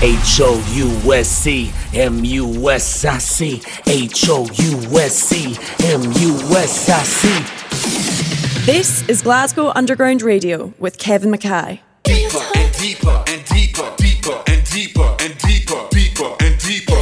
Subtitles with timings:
[0.00, 5.56] H O U S C M U S I C H O U S C
[5.86, 8.64] M U S I C.
[8.64, 11.80] This is Glasgow Underground Radio with Kevin McKay.
[12.04, 16.97] Deeper and deeper and deeper, deeper and deeper and deeper, deeper and deeper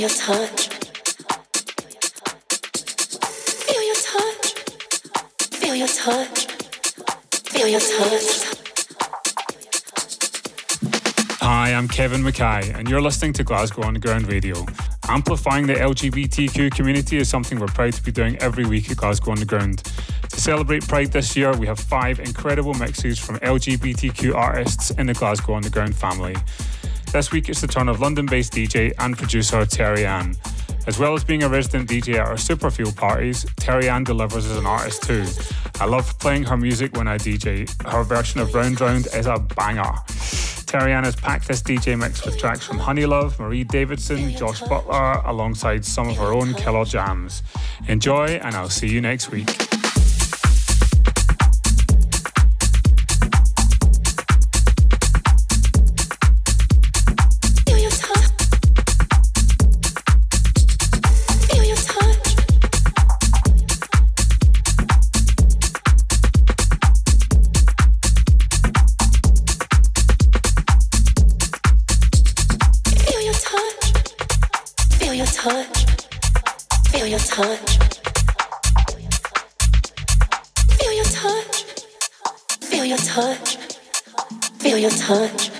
[0.00, 0.68] your touch.
[3.66, 4.54] Feel your touch.
[5.52, 6.46] Feel your touch.
[7.50, 8.46] Feel your touch.
[11.42, 14.64] Hi, I'm Kevin McKay, and you're listening to Glasgow Underground Radio.
[15.06, 19.32] Amplifying the LGBTQ community is something we're proud to be doing every week at Glasgow
[19.32, 19.82] Underground.
[20.30, 25.14] To celebrate Pride this year, we have five incredible mixes from LGBTQ artists in the
[25.14, 26.36] Glasgow Underground family.
[27.12, 30.36] This week it's the turn of London based DJ and producer Terri-Anne.
[30.86, 34.64] As well as being a resident DJ at our Superfield parties, Terri-Anne delivers as an
[34.64, 35.26] artist too.
[35.80, 37.68] I love playing her music when I DJ.
[37.90, 39.92] Her version of Round Round is a banger.
[40.70, 45.84] Terri-Anne has packed this DJ mix with tracks from HoneyLuv, Marie Davidson, Josh Butler, alongside
[45.84, 47.42] some of her own killer jams.
[47.88, 49.69] Enjoy, and I'll see you next week.
[77.10, 77.78] Your touch.
[80.78, 81.64] Feel your touch.
[82.60, 83.56] Feel your touch.
[84.60, 85.59] Feel your touch.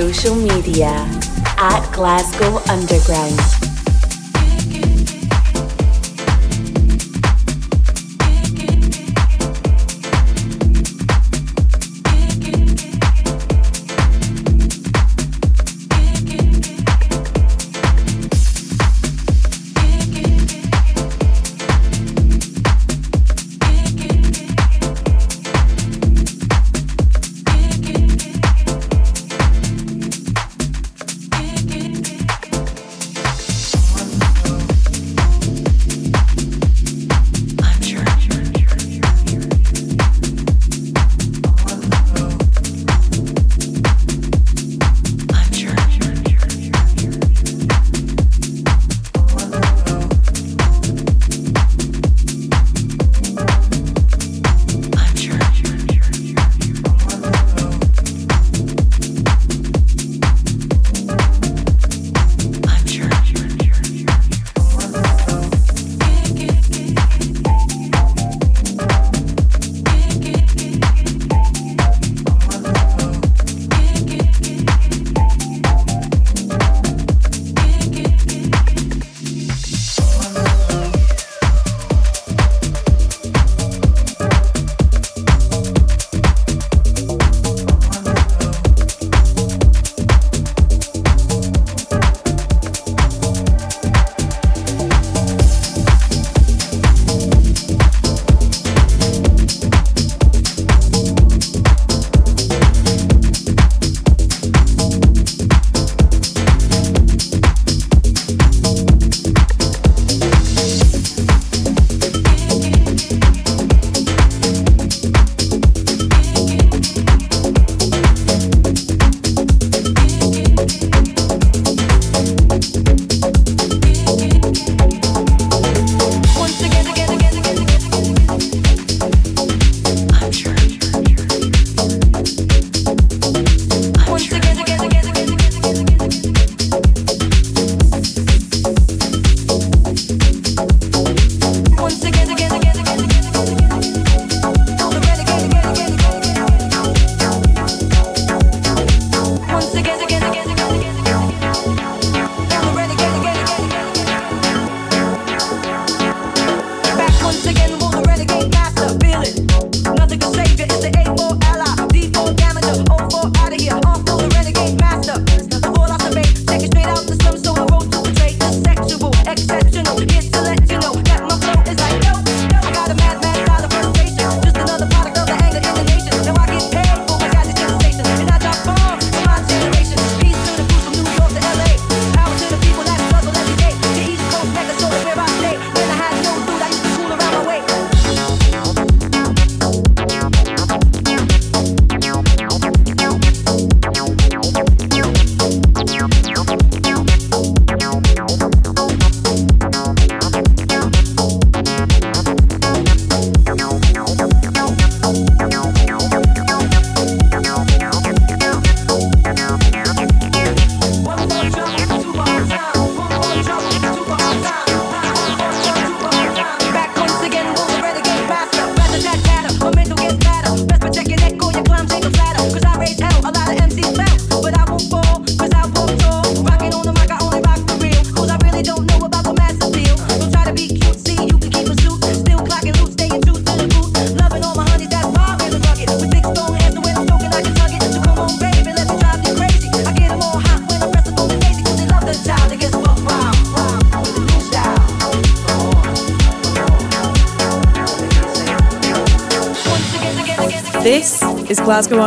[0.00, 0.88] Social media
[1.58, 3.69] at Glasgow Underground.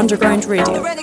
[0.03, 1.02] Underground Radio.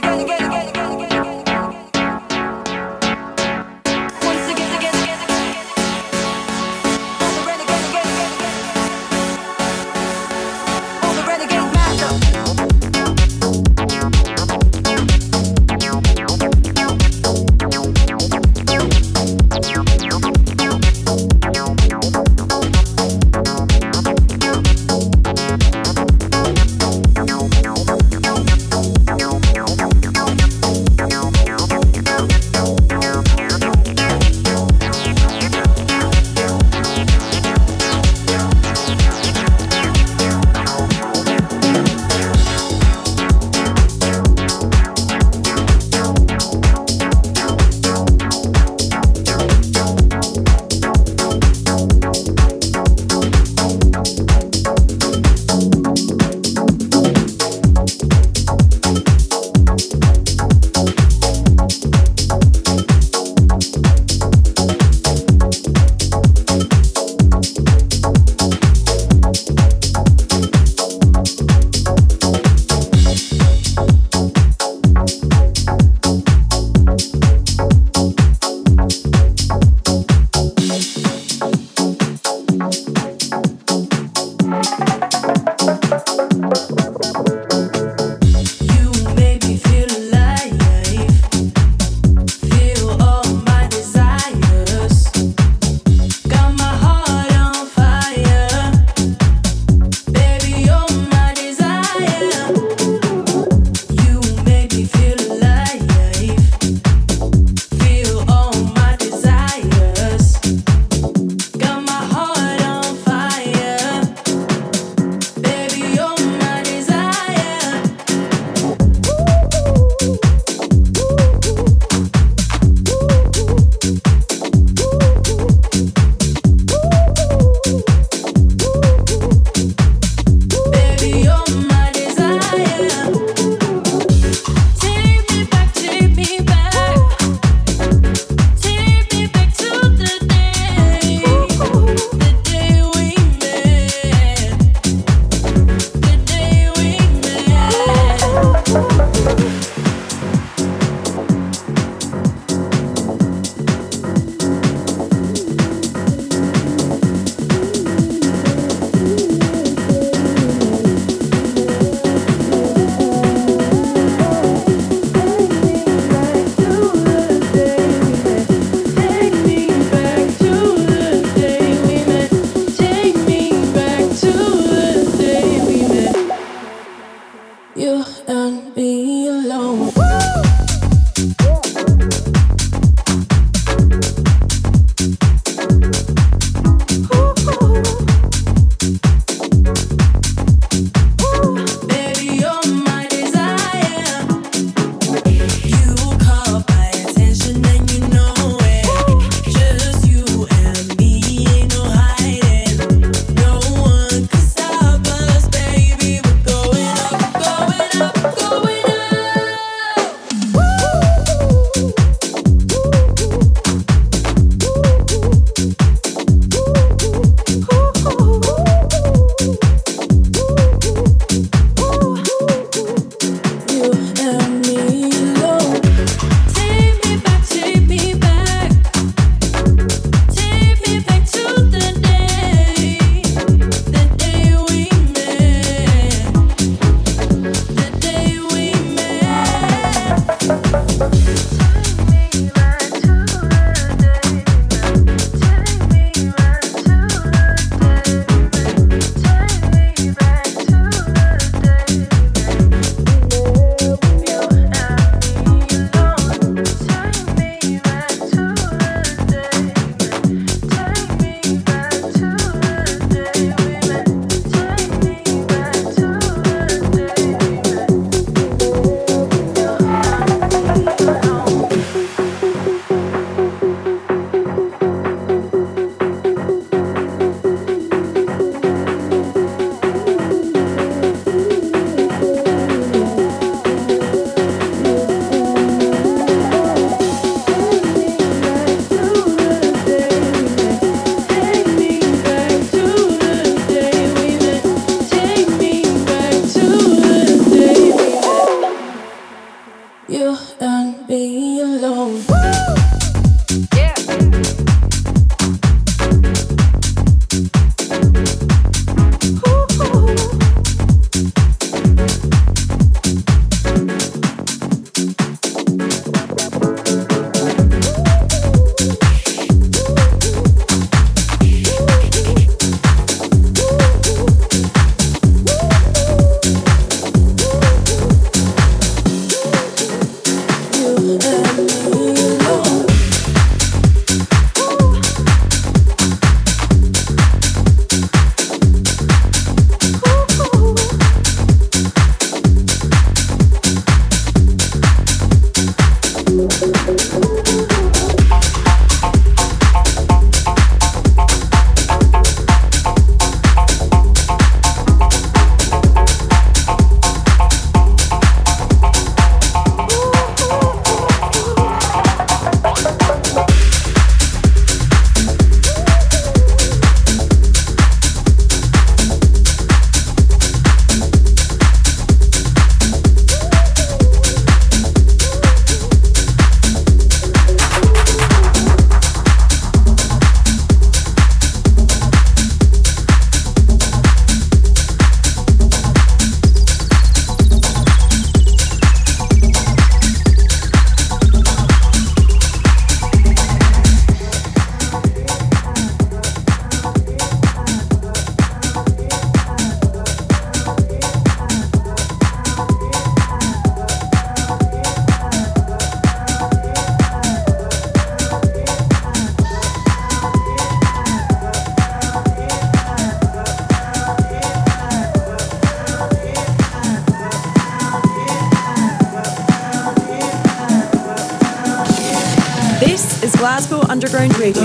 [424.20, 424.59] Underground Radio.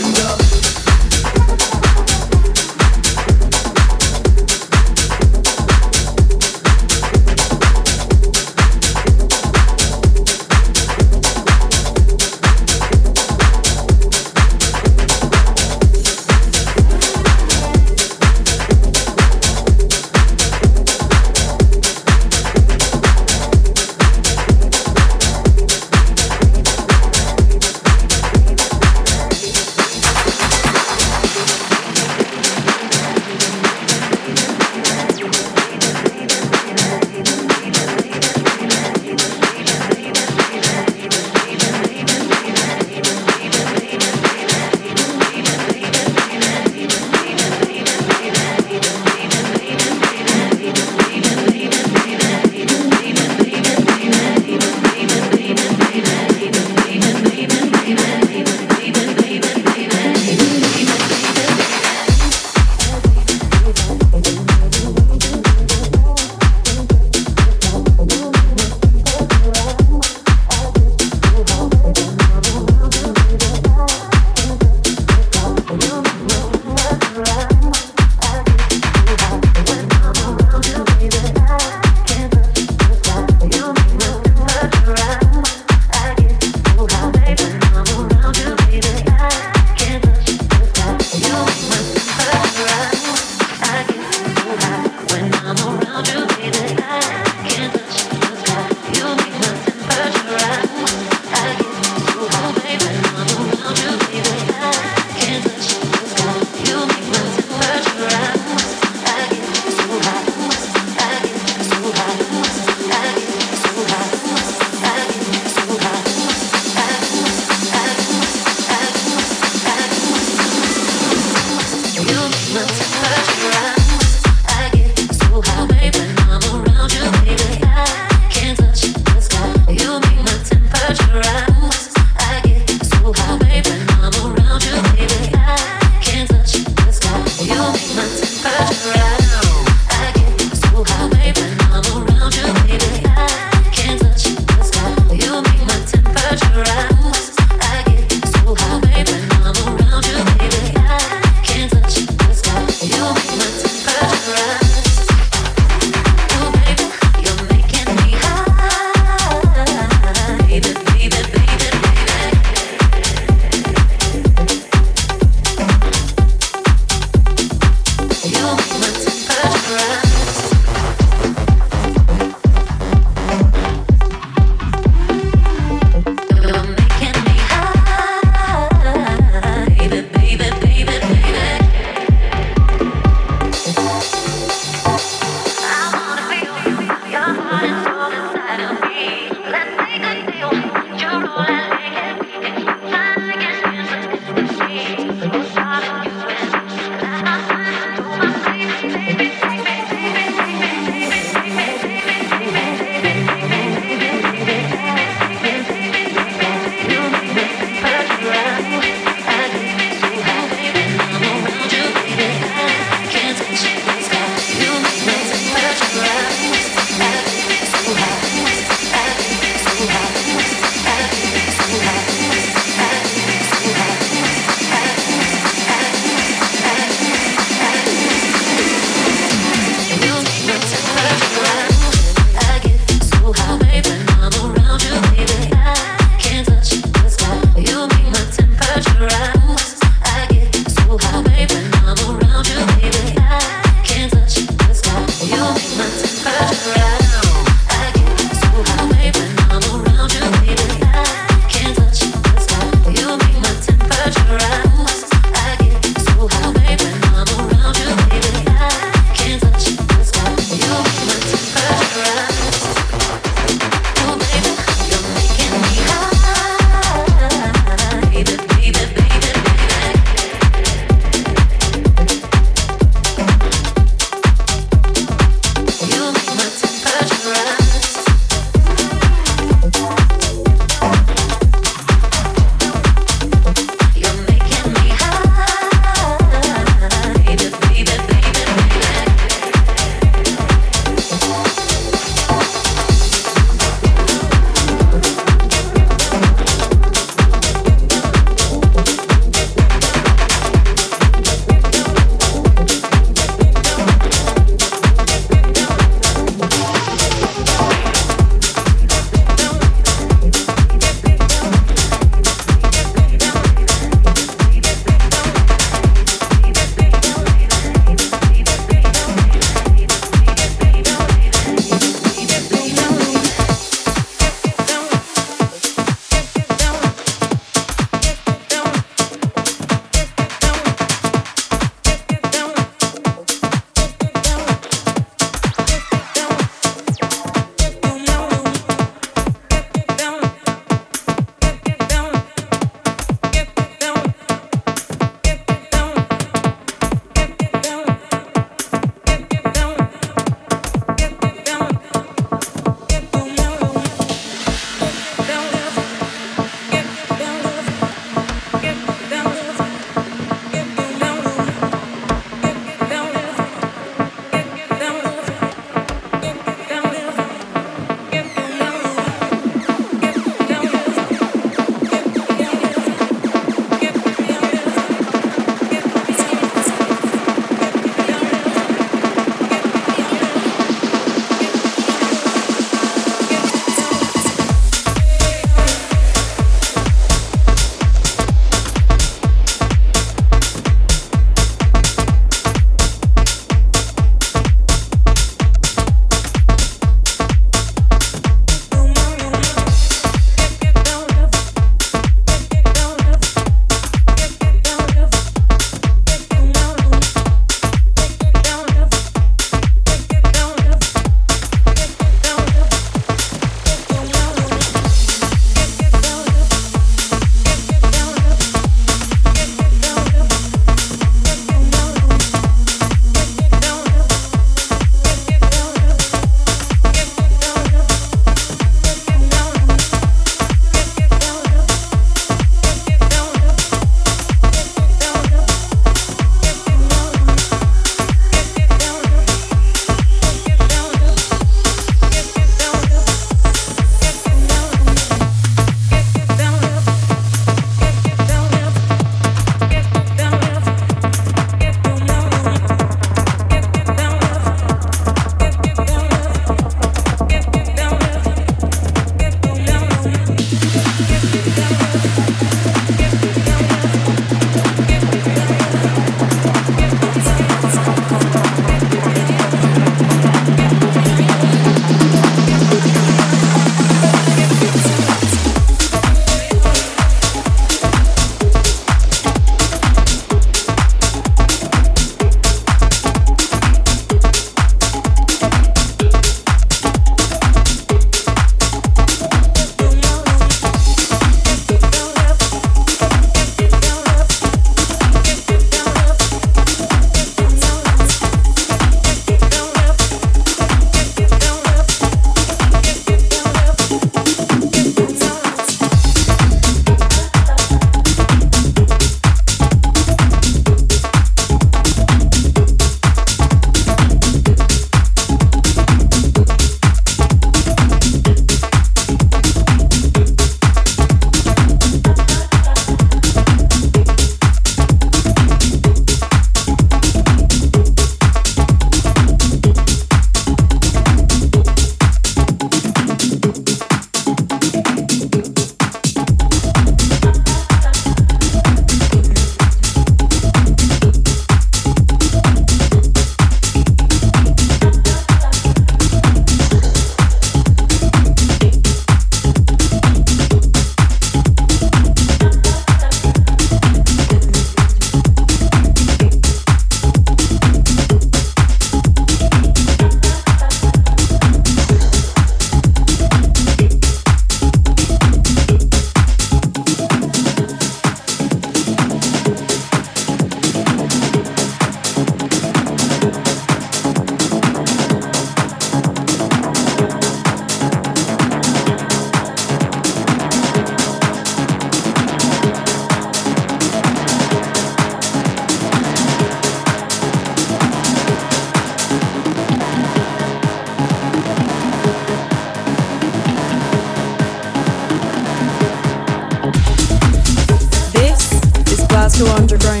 [599.71, 600.00] Underground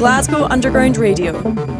[0.00, 1.79] Glasgow Underground Radio.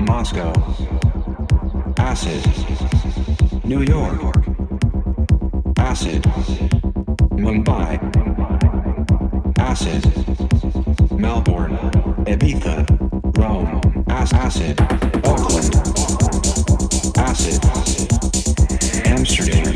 [0.00, 0.52] Moscow,
[1.98, 2.44] acid,
[3.64, 4.20] New York,
[5.78, 6.22] acid,
[7.36, 7.98] Mumbai,
[9.58, 10.04] acid,
[11.18, 11.76] Melbourne,
[12.26, 12.86] Ibiza,
[13.38, 14.80] Rome, acid,
[15.24, 15.74] Auckland,
[17.18, 17.64] acid,
[19.06, 19.66] Amsterdam,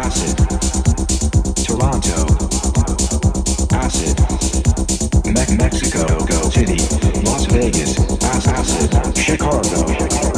[0.00, 0.36] acid,
[1.64, 2.26] Toronto,
[3.74, 4.16] acid,
[5.26, 6.33] Me- Mexico.
[7.54, 10.33] Vegas, Los Angeles, Chicago.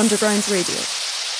[0.00, 0.89] Underground Radio.